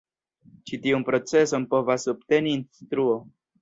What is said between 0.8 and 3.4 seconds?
tiun proceson povas subteni instruo.